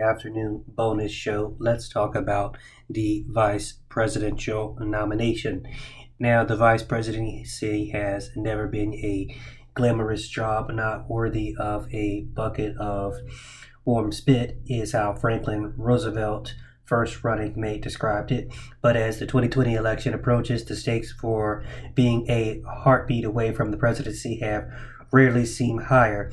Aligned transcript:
afternoon 0.00 0.62
bonus 0.68 1.10
show, 1.10 1.56
let's 1.58 1.88
talk 1.88 2.14
about 2.14 2.56
the 2.88 3.24
vice 3.28 3.80
presidential 3.88 4.76
nomination. 4.80 5.66
Now, 6.20 6.44
the 6.44 6.54
vice 6.54 6.84
presidency 6.84 7.90
has 7.90 8.30
never 8.36 8.68
been 8.68 8.94
a 8.94 9.36
glamorous 9.74 10.28
job, 10.28 10.70
not 10.70 11.10
worthy 11.10 11.56
of 11.58 11.92
a 11.92 12.22
bucket 12.32 12.76
of 12.76 13.16
warm 13.84 14.12
spit, 14.12 14.58
is 14.66 14.92
how 14.92 15.14
Franklin 15.14 15.74
Roosevelt, 15.76 16.54
first 16.84 17.24
running 17.24 17.60
mate, 17.60 17.82
described 17.82 18.30
it. 18.30 18.54
But 18.80 18.96
as 18.96 19.18
the 19.18 19.26
2020 19.26 19.74
election 19.74 20.14
approaches, 20.14 20.64
the 20.64 20.76
stakes 20.76 21.10
for 21.10 21.64
being 21.96 22.24
a 22.30 22.62
heartbeat 22.68 23.24
away 23.24 23.52
from 23.52 23.72
the 23.72 23.76
presidency 23.76 24.38
have 24.40 24.68
rarely 25.10 25.44
seemed 25.44 25.84
higher. 25.84 26.30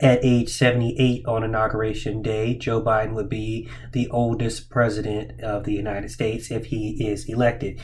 At 0.00 0.20
age 0.22 0.50
78 0.50 1.24
on 1.26 1.42
Inauguration 1.42 2.20
Day, 2.20 2.54
Joe 2.54 2.82
Biden 2.82 3.14
would 3.14 3.30
be 3.30 3.70
the 3.92 4.08
oldest 4.10 4.68
president 4.68 5.40
of 5.40 5.64
the 5.64 5.72
United 5.72 6.10
States 6.10 6.50
if 6.50 6.66
he 6.66 7.08
is 7.08 7.24
elected. 7.24 7.80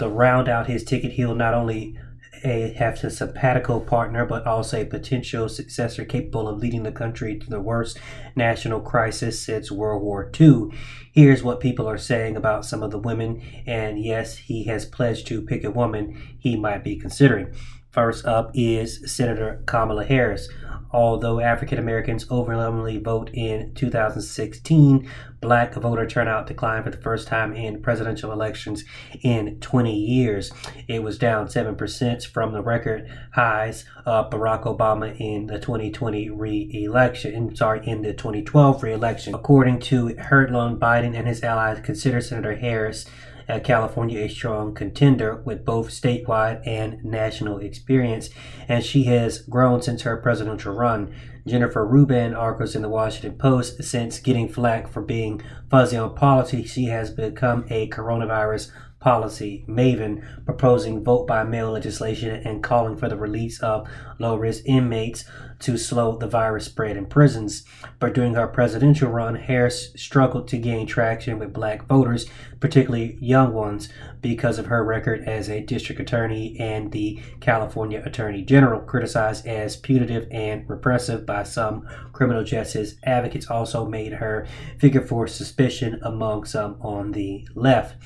To 0.00 0.08
round 0.08 0.48
out 0.48 0.66
his 0.66 0.82
ticket, 0.82 1.12
he'll 1.12 1.36
not 1.36 1.54
only 1.54 1.96
eh, 2.42 2.72
have 2.72 3.02
a 3.04 3.10
sabbatical 3.10 3.80
partner, 3.80 4.26
but 4.26 4.44
also 4.44 4.80
a 4.80 4.84
potential 4.84 5.48
successor 5.48 6.04
capable 6.04 6.48
of 6.48 6.58
leading 6.58 6.82
the 6.82 6.90
country 6.90 7.38
to 7.38 7.48
the 7.48 7.60
worst 7.60 8.00
national 8.34 8.80
crisis 8.80 9.40
since 9.40 9.70
World 9.70 10.02
War 10.02 10.28
II. 10.38 10.70
Here's 11.12 11.44
what 11.44 11.60
people 11.60 11.88
are 11.88 11.96
saying 11.96 12.36
about 12.36 12.64
some 12.64 12.82
of 12.82 12.90
the 12.90 12.98
women, 12.98 13.40
and 13.64 14.02
yes, 14.02 14.36
he 14.36 14.64
has 14.64 14.84
pledged 14.84 15.28
to 15.28 15.40
pick 15.40 15.62
a 15.62 15.70
woman 15.70 16.20
he 16.36 16.56
might 16.56 16.82
be 16.82 16.96
considering. 16.96 17.54
First 17.92 18.26
up 18.26 18.50
is 18.54 19.08
Senator 19.14 19.62
Kamala 19.66 20.04
Harris. 20.04 20.48
Although 20.94 21.40
African 21.40 21.80
Americans 21.80 22.30
overwhelmingly 22.30 22.98
vote 22.98 23.28
in 23.34 23.74
2016, 23.74 25.10
black 25.40 25.74
voter 25.74 26.06
turnout 26.06 26.46
declined 26.46 26.84
for 26.84 26.90
the 26.90 26.98
first 26.98 27.26
time 27.26 27.52
in 27.52 27.82
presidential 27.82 28.30
elections 28.30 28.84
in 29.20 29.58
20 29.58 29.92
years. 29.92 30.52
It 30.86 31.02
was 31.02 31.18
down 31.18 31.48
7% 31.48 32.26
from 32.28 32.52
the 32.52 32.62
record 32.62 33.10
highs 33.32 33.84
of 34.06 34.30
Barack 34.30 34.62
Obama 34.66 35.18
in 35.18 35.48
the 35.48 35.58
2020 35.58 36.30
re-election, 36.30 37.56
sorry, 37.56 37.84
in 37.84 38.02
the 38.02 38.12
2012 38.12 38.80
re-election. 38.84 39.34
According 39.34 39.80
to 39.80 40.10
Heartland, 40.10 40.78
Biden 40.78 41.18
and 41.18 41.26
his 41.26 41.42
allies 41.42 41.80
consider 41.80 42.20
Senator 42.20 42.54
Harris 42.54 43.04
uh, 43.48 43.60
California 43.60 44.20
a 44.20 44.28
strong 44.28 44.74
contender 44.74 45.42
with 45.44 45.64
both 45.64 45.90
statewide 45.90 46.66
and 46.66 47.04
national 47.04 47.58
experience, 47.58 48.30
and 48.68 48.84
she 48.84 49.04
has 49.04 49.38
grown 49.38 49.82
since 49.82 50.02
her 50.02 50.16
presidential 50.16 50.72
run. 50.72 51.14
Jennifer 51.46 51.86
Rubin 51.86 52.34
argues 52.34 52.74
in 52.74 52.82
the 52.82 52.88
Washington 52.88 53.38
Post 53.38 53.82
since 53.84 54.18
getting 54.18 54.48
flack 54.48 54.88
for 54.88 55.02
being 55.02 55.42
fuzzy 55.70 55.96
on 55.96 56.14
policy, 56.14 56.64
she 56.64 56.86
has 56.86 57.10
become 57.10 57.66
a 57.68 57.88
coronavirus 57.90 58.70
policy 59.04 59.66
maven, 59.68 60.24
proposing 60.46 61.04
vote 61.04 61.26
by 61.26 61.44
mail 61.44 61.70
legislation 61.70 62.40
and 62.46 62.62
calling 62.62 62.96
for 62.96 63.06
the 63.06 63.18
release 63.18 63.60
of 63.60 63.86
low 64.18 64.34
risk 64.34 64.62
inmates 64.64 65.26
to 65.58 65.76
slow 65.76 66.16
the 66.16 66.26
virus 66.26 66.64
spread 66.64 66.96
in 66.96 67.04
prisons. 67.04 67.64
But 67.98 68.14
during 68.14 68.34
her 68.34 68.46
presidential 68.46 69.10
run, 69.10 69.34
Harris 69.34 69.92
struggled 69.94 70.48
to 70.48 70.58
gain 70.58 70.86
traction 70.86 71.38
with 71.38 71.52
black 71.52 71.86
voters, 71.86 72.24
particularly 72.60 73.18
young 73.20 73.52
ones, 73.52 73.90
because 74.22 74.58
of 74.58 74.66
her 74.66 74.82
record 74.82 75.28
as 75.28 75.50
a 75.50 75.60
district 75.60 76.00
attorney 76.00 76.58
and 76.58 76.90
the 76.90 77.20
California 77.40 78.02
Attorney 78.06 78.40
General, 78.40 78.80
criticized 78.80 79.46
as 79.46 79.76
punitive 79.76 80.26
and 80.30 80.68
repressive 80.68 81.26
by 81.26 81.42
some 81.42 81.86
criminal 82.12 82.42
justice 82.42 82.94
advocates, 83.04 83.50
also 83.50 83.86
made 83.86 84.14
her 84.14 84.46
figure 84.78 85.02
for 85.02 85.26
suspicion 85.26 86.00
among 86.02 86.46
some 86.46 86.78
on 86.80 87.12
the 87.12 87.46
left. 87.54 87.96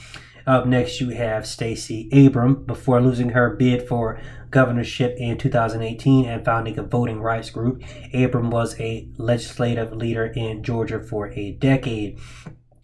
Up 0.48 0.66
next, 0.66 0.98
you 0.98 1.10
have 1.10 1.46
Stacey 1.46 2.08
Abrams. 2.10 2.64
Before 2.64 3.02
losing 3.02 3.28
her 3.28 3.50
bid 3.50 3.86
for 3.86 4.18
governorship 4.50 5.14
in 5.18 5.36
2018 5.36 6.24
and 6.24 6.42
founding 6.42 6.78
a 6.78 6.82
voting 6.82 7.20
rights 7.20 7.50
group, 7.50 7.82
Abrams 8.14 8.50
was 8.50 8.80
a 8.80 9.06
legislative 9.18 9.92
leader 9.92 10.24
in 10.24 10.62
Georgia 10.62 11.00
for 11.00 11.28
a 11.32 11.52
decade. 11.52 12.18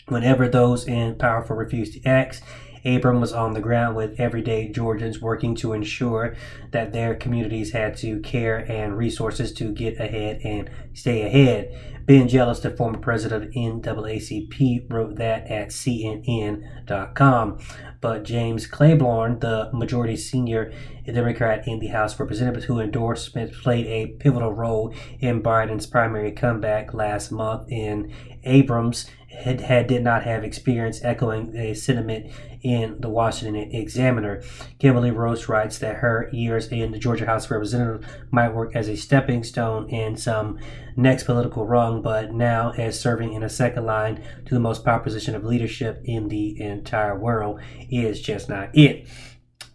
Whenever 0.08 0.46
those 0.46 0.86
in 0.86 1.14
power 1.14 1.42
refused 1.48 1.94
to 1.94 2.06
act, 2.06 2.42
Abrams 2.84 3.20
was 3.20 3.32
on 3.32 3.54
the 3.54 3.60
ground 3.60 3.96
with 3.96 4.20
everyday 4.20 4.68
Georgians 4.68 5.22
working 5.22 5.54
to 5.54 5.72
ensure 5.72 6.36
that 6.72 6.92
their 6.92 7.14
communities 7.14 7.72
had 7.72 7.96
to 7.96 8.20
care 8.20 8.58
and 8.70 8.98
resources 8.98 9.54
to 9.54 9.72
get 9.72 9.98
ahead 9.98 10.42
and 10.44 10.68
stay 10.92 11.22
ahead. 11.22 11.93
Ben 12.06 12.28
Jealous, 12.28 12.60
the 12.60 12.70
former 12.70 12.98
president 12.98 13.44
of 13.44 13.50
NAACP, 13.52 14.92
wrote 14.92 15.16
that 15.16 15.50
at 15.50 15.68
CNN.com. 15.68 17.58
But 18.04 18.24
James 18.24 18.68
Clyburn, 18.68 19.40
the 19.40 19.70
majority 19.72 20.14
senior 20.16 20.70
Democrat 21.06 21.66
in 21.66 21.78
the 21.78 21.86
House 21.86 22.12
of 22.12 22.20
Representatives 22.20 22.66
who 22.66 22.78
endorsed 22.78 23.24
Smith, 23.24 23.54
played 23.62 23.86
a 23.86 24.08
pivotal 24.18 24.52
role 24.52 24.94
in 25.20 25.42
Biden's 25.42 25.86
primary 25.86 26.30
comeback 26.30 26.92
last 26.92 27.32
month 27.32 27.66
in 27.72 28.12
Abrams 28.44 29.06
had, 29.38 29.60
had 29.62 29.86
did 29.86 30.02
not 30.02 30.24
have 30.24 30.44
experience 30.44 31.02
echoing 31.02 31.56
a 31.56 31.74
sentiment 31.74 32.30
in 32.62 33.00
the 33.00 33.08
Washington 33.08 33.56
Examiner. 33.72 34.42
Kimberly 34.78 35.10
Ross 35.10 35.48
writes 35.48 35.78
that 35.78 35.96
her 35.96 36.30
years 36.32 36.68
in 36.68 36.92
the 36.92 36.98
Georgia 36.98 37.26
House 37.26 37.44
of 37.44 37.50
Representatives 37.50 38.06
might 38.30 38.54
work 38.54 38.74
as 38.74 38.88
a 38.88 38.96
stepping 38.96 39.44
stone 39.44 39.88
in 39.90 40.16
some 40.16 40.58
next 40.96 41.24
political 41.24 41.66
rung, 41.66 42.00
but 42.00 42.32
now 42.32 42.72
as 42.78 42.98
serving 42.98 43.32
in 43.34 43.42
a 43.42 43.48
second 43.48 43.84
line 43.84 44.22
to 44.46 44.54
the 44.54 44.60
most 44.60 44.84
powerful 44.84 45.04
position 45.04 45.34
of 45.34 45.44
leadership 45.44 46.00
in 46.04 46.28
the 46.28 46.58
entire 46.60 47.18
world 47.18 47.60
is 47.94 48.20
just 48.20 48.48
not 48.48 48.70
it. 48.76 49.06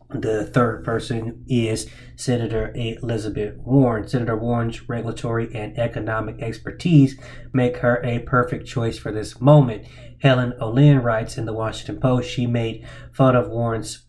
The 0.09 0.43
third 0.43 0.83
person 0.83 1.45
is 1.47 1.87
Senator 2.15 2.73
Elizabeth 2.75 3.57
Warren. 3.57 4.07
Senator 4.07 4.35
Warren's 4.35 4.89
regulatory 4.89 5.53
and 5.53 5.77
economic 5.77 6.41
expertise 6.41 7.15
make 7.53 7.77
her 7.77 8.03
a 8.03 8.19
perfect 8.19 8.65
choice 8.65 8.97
for 8.97 9.11
this 9.11 9.39
moment. 9.39 9.85
Helaine 10.21 10.53
Olen 10.59 11.03
writes 11.03 11.37
in 11.37 11.45
the 11.45 11.53
Washington 11.53 12.01
Post 12.01 12.29
she 12.29 12.47
made 12.47 12.87
fun 13.11 13.35
of 13.35 13.49
Warren's 13.49 14.07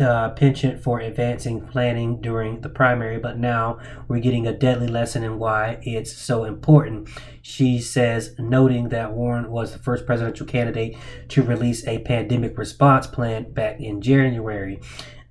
uh, 0.00 0.30
penchant 0.30 0.82
for 0.82 1.00
advancing 1.00 1.60
planning 1.60 2.20
during 2.20 2.60
the 2.60 2.68
primary, 2.68 3.18
but 3.18 3.38
now 3.38 3.78
we're 4.08 4.20
getting 4.20 4.46
a 4.46 4.52
deadly 4.52 4.88
lesson 4.88 5.22
in 5.22 5.38
why 5.38 5.78
it's 5.82 6.12
so 6.12 6.44
important. 6.44 7.08
She 7.42 7.80
says, 7.80 8.34
noting 8.38 8.90
that 8.90 9.12
Warren 9.12 9.50
was 9.50 9.72
the 9.72 9.78
first 9.78 10.06
presidential 10.06 10.46
candidate 10.46 10.96
to 11.28 11.42
release 11.42 11.86
a 11.86 12.00
pandemic 12.00 12.58
response 12.58 13.06
plan 13.06 13.52
back 13.52 13.80
in 13.80 14.02
January. 14.02 14.80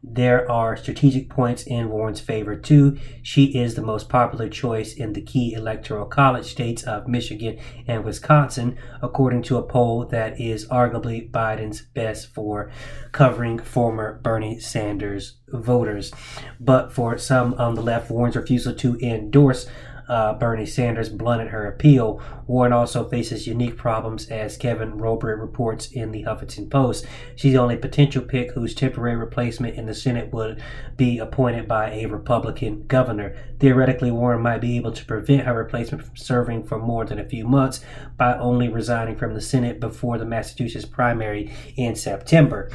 There 0.02 0.50
are 0.50 0.78
strategic 0.78 1.30
points 1.30 1.64
in 1.64 1.90
Warren's 1.90 2.22
favor, 2.22 2.56
too. 2.56 2.98
She 3.22 3.58
is 3.58 3.76
the 3.76 3.82
most 3.82 4.08
popular 4.08 4.48
choice 4.48 4.94
in 4.94 5.14
the 5.14 5.22
key 5.22 5.54
electoral 5.54 6.06
college 6.06 6.46
states 6.46 6.84
of 6.84 7.08
Michigan 7.08 7.60
and 7.86 8.06
Wisconsin, 8.06 8.78
according 9.02 9.44
to 9.44 9.58
a 9.58 9.64
poll 9.64 10.06
that 10.06 10.40
is 10.40 10.68
arguably 10.70 11.30
Biden's 11.30 11.82
best 11.82 12.28
for 12.34 12.72
covering 13.12 13.60
former 13.60 14.20
Bernie 14.24 14.60
Sanders 14.60 15.36
voters. 15.50 16.14
But 16.60 16.94
for 16.94 17.18
some 17.18 17.54
on 17.56 17.76
the 17.76 17.82
left, 17.82 18.10
Warren's 18.10 18.36
refusal 18.36 18.74
to 18.76 18.98
endorse 19.00 19.68
uh, 20.10 20.34
Bernie 20.34 20.66
Sanders 20.66 21.10
blunted 21.10 21.50
her 21.50 21.68
appeal. 21.68 22.22
Warren 22.48 22.74
also 22.74 23.08
faces 23.08 23.48
unique 23.48 23.78
problems, 23.78 24.28
as 24.30 24.58
Kevin 24.58 24.98
Robert 24.98 25.38
reports 25.38 25.92
in 25.92 26.12
the 26.12 26.24
Huffington 26.24 26.70
Post. 26.70 27.06
She's 27.36 27.54
the 27.54 27.60
only 27.60 27.78
potential 27.78 28.24
pick 28.24 28.52
whose 28.52 28.74
temporary 28.74 29.16
replacement 29.16 29.76
in 29.76 29.86
the 29.86 29.94
Senate 29.94 30.34
would 30.34 30.62
be 30.98 31.20
appointed 31.20 31.68
by 31.68 31.92
a 31.92 32.08
Republican 32.08 32.86
governor. 32.88 33.36
Theoretically, 33.60 34.12
Warren 34.12 34.42
might 34.42 34.62
be 34.62 34.78
able 34.78 34.92
to 34.92 35.06
prevent 35.06 35.46
her 35.46 35.54
replacement 35.54 36.04
from 36.04 36.18
serving 36.18 36.64
for 36.64 36.80
more 36.80 37.06
than 37.06 37.20
a 37.20 37.30
few 37.30 37.48
months 37.48 37.82
by 38.18 38.38
only 38.38 38.68
resigning 38.68 39.16
from 39.16 39.34
the 39.34 39.42
Senate 39.42 39.80
before 39.80 40.18
the 40.18 40.26
Massachusetts 40.26 40.86
primary 40.86 41.54
in 41.76 41.96
September. 41.96 42.70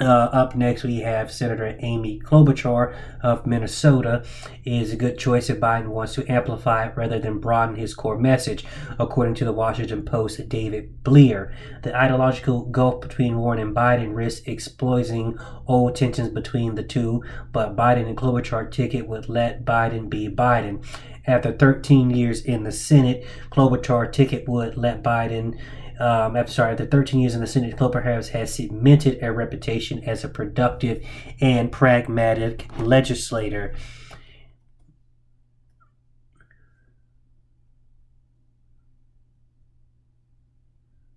Uh, 0.00 0.04
up 0.32 0.54
next, 0.54 0.84
we 0.84 1.00
have 1.00 1.32
Senator 1.32 1.76
Amy 1.80 2.20
Klobuchar 2.20 2.96
of 3.20 3.46
Minnesota. 3.46 4.24
Is 4.64 4.92
a 4.92 4.96
good 4.96 5.18
choice 5.18 5.50
if 5.50 5.58
Biden 5.58 5.88
wants 5.88 6.14
to 6.14 6.30
amplify 6.30 6.90
rather 6.94 7.18
than 7.18 7.40
broaden 7.40 7.74
his 7.74 7.94
core 7.94 8.18
message, 8.18 8.64
according 9.00 9.34
to 9.36 9.44
the 9.44 9.52
Washington 9.52 10.04
Post. 10.04 10.48
David 10.48 11.02
Byler. 11.02 11.52
The 11.82 11.96
ideological 11.96 12.66
gulf 12.66 13.00
between 13.00 13.38
Warren 13.38 13.58
and 13.58 13.74
Biden 13.74 14.14
risks 14.14 14.46
exploiting 14.46 15.36
old 15.66 15.96
tensions 15.96 16.28
between 16.28 16.76
the 16.76 16.84
two, 16.84 17.24
but 17.50 17.74
Biden 17.74 18.06
and 18.06 18.16
Klobuchar 18.16 18.70
ticket 18.70 19.08
would 19.08 19.28
let 19.28 19.64
Biden 19.64 20.08
be 20.08 20.28
Biden. 20.28 20.84
After 21.26 21.52
13 21.52 22.10
years 22.10 22.42
in 22.42 22.62
the 22.62 22.72
Senate, 22.72 23.26
Klobuchar 23.50 24.12
ticket 24.12 24.48
would 24.48 24.76
let 24.76 25.02
Biden 25.02 25.58
um, 26.00 26.36
after 26.36 26.52
sorry, 26.52 26.72
after 26.72 26.86
13 26.86 27.20
years 27.20 27.34
in 27.34 27.40
the 27.40 27.46
Senate, 27.46 27.76
Clover 27.76 28.02
has 28.02 28.30
cemented 28.54 29.18
a 29.22 29.32
reputation 29.32 30.02
as 30.04 30.24
a 30.24 30.28
productive 30.28 31.04
and 31.40 31.72
pragmatic 31.72 32.66
legislator. 32.78 33.74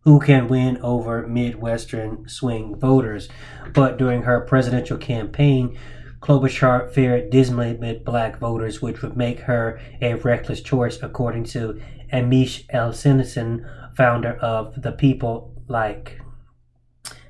who 0.03 0.19
can 0.19 0.47
win 0.47 0.79
over 0.81 1.27
Midwestern 1.27 2.27
swing 2.27 2.75
voters. 2.75 3.29
But 3.73 3.97
during 3.97 4.23
her 4.23 4.41
presidential 4.41 4.97
campaign, 4.97 5.77
Klobuchar 6.21 6.93
fared 6.93 7.31
dismally 7.31 7.73
with 7.73 8.05
black 8.05 8.37
voters, 8.37 8.81
which 8.81 9.01
would 9.01 9.17
make 9.17 9.41
her 9.41 9.81
a 10.01 10.13
reckless 10.13 10.61
choice, 10.61 11.01
according 11.01 11.45
to 11.45 11.81
Ameche 12.13 12.65
Elsinson, 12.69 13.67
founder 13.95 14.33
of 14.35 14.81
The 14.81 14.91
People 14.91 15.53
Like. 15.67 16.21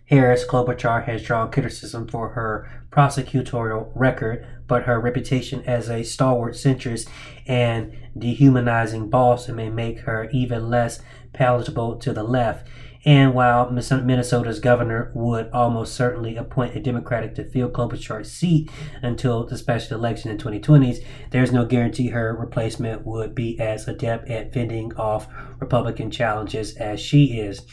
Harris 0.06 0.46
Klobuchar 0.46 1.06
has 1.06 1.24
drawn 1.24 1.50
criticism 1.50 2.06
for 2.06 2.30
her 2.30 2.70
prosecutorial 2.92 3.90
record, 3.96 4.46
but 4.68 4.84
her 4.84 5.00
reputation 5.00 5.64
as 5.66 5.90
a 5.90 6.04
stalwart 6.04 6.56
centrist 6.56 7.08
and 7.48 7.96
dehumanizing 8.18 9.10
boss 9.10 9.48
may 9.48 9.70
make 9.70 10.02
her 10.02 10.30
even 10.32 10.70
less 10.70 11.00
palatable 11.32 11.96
to 11.96 12.12
the 12.12 12.24
left. 12.24 12.68
And 13.04 13.34
while 13.34 13.72
Minnesota's 13.72 14.60
governor 14.60 15.12
would 15.16 15.50
almost 15.52 15.96
certainly 15.96 16.36
appoint 16.36 16.76
a 16.76 16.80
Democratic 16.80 17.34
to 17.36 17.50
fill 17.50 17.70
Klobuchar's 17.70 18.32
seat 18.32 18.70
until 19.02 19.44
the 19.46 19.58
special 19.58 19.98
election 19.98 20.30
in 20.30 20.38
2020s, 20.38 21.04
there's 21.32 21.52
no 21.52 21.66
guarantee 21.66 22.10
her 22.10 22.36
replacement 22.36 23.06
would 23.06 23.34
be 23.34 23.60
as 23.60 23.88
adept 23.88 24.30
at 24.30 24.54
fending 24.54 24.96
off 24.98 25.28
Republican 25.60 26.12
challenges 26.12 26.76
as 26.76 27.00
she 27.00 27.40
is. 27.40 27.66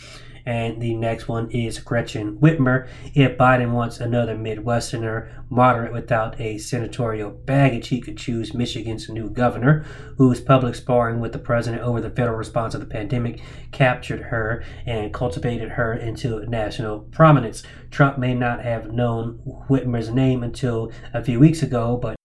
And 0.49 0.81
the 0.81 0.95
next 0.95 1.29
one 1.29 1.51
is 1.51 1.79
Gretchen 1.79 2.39
Whitmer. 2.39 2.89
If 3.15 3.37
Biden 3.37 3.73
wants 3.73 4.01
another 4.01 4.35
Midwesterner, 4.35 5.29
moderate 5.51 5.93
without 5.93 6.41
a 6.41 6.57
senatorial 6.57 7.29
baggage, 7.29 7.89
he 7.89 8.01
could 8.01 8.17
choose 8.17 8.55
Michigan's 8.55 9.11
new 9.11 9.29
governor, 9.29 9.85
whose 10.17 10.41
public 10.41 10.75
sparring 10.75 11.21
with 11.21 11.33
the 11.33 11.39
president 11.39 11.83
over 11.83 12.01
the 12.01 12.09
federal 12.09 12.39
response 12.39 12.73
to 12.73 12.79
the 12.79 12.87
pandemic 12.87 13.43
captured 13.73 14.23
her 14.23 14.65
and 14.87 15.13
cultivated 15.13 15.73
her 15.73 15.93
into 15.93 16.47
national 16.47 17.01
prominence. 17.01 17.63
Trump 17.91 18.17
may 18.17 18.33
not 18.33 18.65
have 18.65 18.91
known 18.91 19.41
Whitmer's 19.69 20.09
name 20.09 20.43
until 20.43 20.91
a 21.13 21.23
few 21.23 21.39
weeks 21.39 21.63
ago, 21.63 21.99
but 22.01 22.18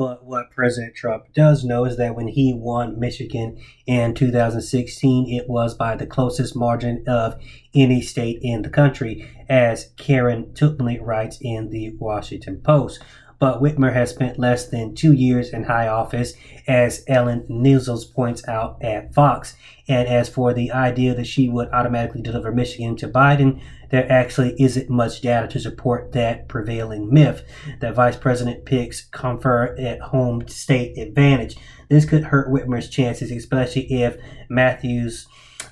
but 0.00 0.24
what 0.24 0.50
President 0.50 0.94
Trump 0.94 1.26
does 1.34 1.62
know 1.62 1.84
is 1.84 1.98
that 1.98 2.14
when 2.16 2.28
he 2.28 2.54
won 2.54 2.98
Michigan 2.98 3.58
in 3.84 4.14
2016, 4.14 5.30
it 5.30 5.46
was 5.46 5.74
by 5.74 5.94
the 5.94 6.06
closest 6.06 6.56
margin 6.56 7.04
of 7.06 7.38
any 7.74 8.00
state 8.00 8.38
in 8.40 8.62
the 8.62 8.70
country, 8.70 9.28
as 9.46 9.90
Karen 9.98 10.54
Tumulty 10.54 10.98
writes 11.02 11.36
in 11.42 11.68
the 11.68 11.90
Washington 11.98 12.62
Post. 12.62 13.00
But 13.40 13.60
Whitmer 13.60 13.92
has 13.94 14.10
spent 14.10 14.38
less 14.38 14.68
than 14.68 14.94
two 14.94 15.12
years 15.12 15.50
in 15.52 15.64
high 15.64 15.88
office, 15.88 16.34
as 16.68 17.02
Ellen 17.08 17.46
Nizzles 17.50 18.04
points 18.14 18.46
out 18.46 18.80
at 18.84 19.14
Fox. 19.14 19.56
And 19.88 20.06
as 20.06 20.28
for 20.28 20.52
the 20.52 20.70
idea 20.70 21.14
that 21.14 21.26
she 21.26 21.48
would 21.48 21.68
automatically 21.70 22.22
deliver 22.22 22.52
Michigan 22.52 22.96
to 22.96 23.08
Biden, 23.08 23.60
there 23.90 24.10
actually 24.12 24.54
isn't 24.60 24.90
much 24.90 25.22
data 25.22 25.48
to 25.48 25.58
support 25.58 26.12
that 26.12 26.48
prevailing 26.48 27.12
myth 27.12 27.42
that 27.80 27.94
vice 27.94 28.16
president 28.16 28.66
picks 28.66 29.00
confer 29.06 29.74
at 29.76 30.00
home 30.00 30.46
state 30.46 30.96
advantage. 30.98 31.56
This 31.88 32.04
could 32.04 32.24
hurt 32.24 32.52
Whitmer's 32.52 32.88
chances, 32.88 33.32
especially 33.32 33.90
if 33.90 34.16
Matthews 34.48 35.26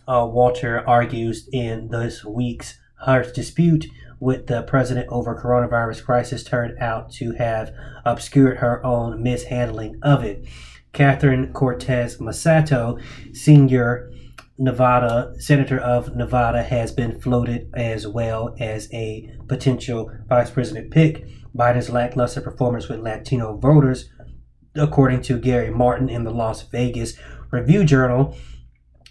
uh, 0.09 0.27
Walter 0.29 0.83
argues 0.89 1.49
in 1.53 1.89
this 1.89 2.25
week's 2.25 2.79
harsh 2.97 3.31
dispute 3.33 3.87
with 4.21 4.47
the 4.47 4.63
president 4.63 5.09
over 5.11 5.41
coronavirus 5.41 6.05
crisis 6.05 6.45
turned 6.45 6.79
out 6.79 7.11
to 7.13 7.33
have 7.33 7.73
obscured 8.05 8.59
her 8.59 8.85
own 8.85 9.23
mishandling 9.23 9.99
of 10.03 10.25
it. 10.25 10.47
Catherine 10.93 11.53
Cortez 11.53 12.17
Masto, 12.19 13.01
senior 13.33 14.11
Nevada, 14.59 15.33
Senator 15.39 15.79
of 15.79 16.17
Nevada, 16.17 16.63
has 16.65 16.91
been 16.91 17.21
floated 17.21 17.71
as 17.75 18.09
well 18.09 18.57
as 18.59 18.93
a 18.93 19.31
potential 19.47 20.11
vice 20.29 20.51
president 20.51 20.91
pick. 20.91 21.29
Biden's 21.57 21.91
lackluster 21.91 22.41
performance 22.41 22.89
with 22.89 23.01
Latino 23.01 23.57
voters, 23.57 24.11
according 24.75 25.23
to 25.23 25.39
Gary 25.39 25.71
Martin 25.71 26.09
in 26.09 26.25
the 26.25 26.33
Las 26.33 26.63
Vegas 26.63 27.15
Review 27.51 27.85
Journal, 27.85 28.37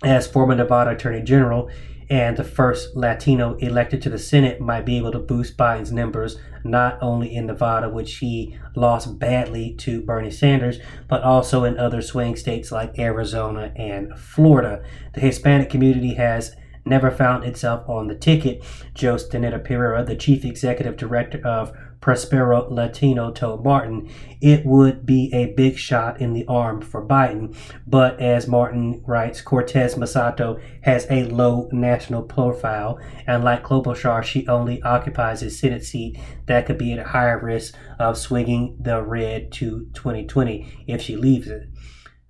as 0.04 0.28
former 0.28 0.56
Nevada 0.56 0.92
Attorney 0.92 1.22
General, 1.22 1.70
and 2.10 2.38
the 2.38 2.44
first 2.44 2.96
Latino 2.96 3.56
elected 3.56 4.02
to 4.02 4.10
the 4.10 4.18
Senate 4.18 4.62
might 4.62 4.86
be 4.86 4.98
able 4.98 5.12
to 5.12 5.20
boost 5.20 5.58
Biden's 5.58 5.92
numbers 5.92 6.38
not 6.64 6.98
only 7.02 7.34
in 7.34 7.48
Nevada, 7.48 7.90
which 7.90 8.18
he 8.18 8.58
lost 8.76 9.20
badly 9.20 9.74
to 9.76 10.02
Bernie 10.02 10.32
Sanders, 10.32 10.80
but 11.08 11.24
also 11.24 11.64
in 11.64 11.78
other 11.78 12.02
swing 12.02 12.36
states 12.36 12.72
like 12.72 12.98
Arizona 13.00 13.72
and 13.76 14.18
Florida. 14.18 14.84
The 15.14 15.22
Hispanic 15.22 15.70
community 15.70 16.16
has 16.16 16.56
never 16.86 17.12
found 17.12 17.44
itself 17.44 17.88
on 17.90 18.08
the 18.08 18.16
ticket. 18.16 18.64
Joe 18.94 19.16
Staneta 19.16 19.64
Pereira, 19.64 20.04
the 20.04 20.16
chief 20.16 20.46
executive 20.46 20.98
director 20.98 21.46
of 21.46 21.76
Prospero 22.02 22.68
Latino 22.70 23.32
told 23.32 23.64
Martin 23.64 24.10
it 24.42 24.66
would 24.66 25.06
be 25.06 25.30
a 25.34 25.54
big 25.54 25.78
shot 25.78 26.22
in 26.22 26.34
the 26.34 26.46
arm 26.48 26.82
for 26.82 27.06
Biden. 27.06 27.56
But 27.86 28.20
as 28.20 28.48
Martin 28.48 29.04
writes, 29.06 29.42
Cortez 29.42 29.96
Masto 29.96 30.62
has 30.82 31.08
a 31.10 31.26
low 31.26 31.70
national 31.72 32.24
profile, 32.24 33.00
and 33.26 33.44
like 33.44 33.64
Klobuchar, 33.64 34.24
she 34.24 34.48
only 34.48 34.82
occupies 34.84 35.42
a 35.42 35.50
Senate 35.50 35.84
seat 35.84 36.20
that 36.46 36.66
could 36.66 36.78
be 36.78 36.94
at 36.94 37.00
a 37.00 37.10
higher 37.10 37.40
risk 37.40 37.76
of 38.00 38.18
swinging 38.18 38.78
the 38.80 39.02
red 39.02 39.52
to 39.54 39.88
2020 39.94 40.86
if 40.88 41.02
she 41.02 41.16
leaves 41.16 41.48
it. 41.48 41.70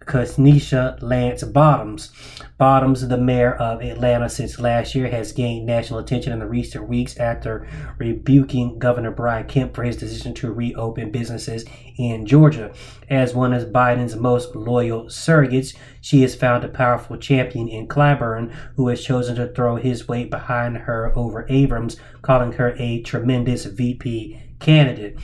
Keisha 0.07 1.01
Lance 1.01 1.43
Bottoms. 1.43 2.11
Bottoms, 2.57 3.07
the 3.07 3.17
mayor 3.17 3.53
of 3.53 3.81
Atlanta 3.81 4.29
since 4.29 4.59
last 4.59 4.95
year, 4.95 5.09
has 5.09 5.31
gained 5.31 5.65
national 5.65 5.99
attention 5.99 6.33
in 6.33 6.39
the 6.39 6.47
recent 6.47 6.87
weeks 6.87 7.17
after 7.17 7.67
rebuking 7.99 8.79
Governor 8.79 9.11
Brian 9.11 9.45
Kemp 9.45 9.75
for 9.75 9.83
his 9.83 9.97
decision 9.97 10.33
to 10.35 10.51
reopen 10.51 11.11
businesses 11.11 11.65
in 11.97 12.25
Georgia. 12.25 12.71
As 13.09 13.35
one 13.35 13.53
of 13.53 13.69
Biden's 13.69 14.15
most 14.15 14.55
loyal 14.55 15.05
surrogates, 15.05 15.75
she 16.01 16.21
has 16.21 16.35
found 16.35 16.63
a 16.63 16.69
powerful 16.69 17.17
champion 17.17 17.67
in 17.67 17.87
Clyburn 17.87 18.51
who 18.75 18.87
has 18.87 19.03
chosen 19.03 19.35
to 19.35 19.47
throw 19.47 19.75
his 19.75 20.07
weight 20.07 20.31
behind 20.31 20.77
her 20.77 21.11
over 21.15 21.45
Abrams, 21.49 21.97
calling 22.21 22.53
her 22.53 22.75
a 22.79 23.01
tremendous 23.01 23.65
VP 23.65 24.41
candidate 24.59 25.17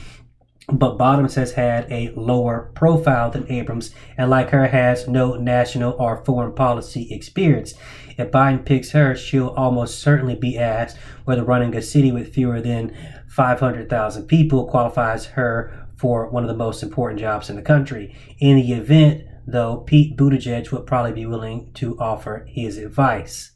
but 0.72 0.96
Bottoms 0.96 1.34
has 1.34 1.52
had 1.52 1.90
a 1.92 2.12
lower 2.16 2.70
profile 2.74 3.30
than 3.30 3.50
Abrams, 3.50 3.94
and 4.16 4.30
like 4.30 4.50
her, 4.50 4.68
has 4.68 5.06
no 5.06 5.34
national 5.34 5.94
or 5.98 6.24
foreign 6.24 6.54
policy 6.54 7.08
experience. 7.12 7.74
If 8.16 8.30
Biden 8.30 8.64
picks 8.64 8.92
her, 8.92 9.14
she'll 9.14 9.48
almost 9.48 9.98
certainly 9.98 10.34
be 10.34 10.58
asked 10.58 10.96
whether 11.24 11.44
running 11.44 11.74
a 11.74 11.82
city 11.82 12.12
with 12.12 12.32
fewer 12.32 12.60
than 12.60 12.96
500,000 13.28 14.26
people 14.26 14.66
qualifies 14.66 15.26
her 15.26 15.88
for 15.96 16.28
one 16.30 16.44
of 16.44 16.48
the 16.48 16.56
most 16.56 16.82
important 16.82 17.20
jobs 17.20 17.50
in 17.50 17.56
the 17.56 17.62
country. 17.62 18.16
In 18.38 18.56
the 18.56 18.72
event, 18.72 19.24
though, 19.46 19.78
Pete 19.78 20.16
Buttigieg 20.16 20.70
would 20.72 20.86
probably 20.86 21.12
be 21.12 21.26
willing 21.26 21.72
to 21.74 21.98
offer 21.98 22.46
his 22.48 22.78
advice. 22.78 23.53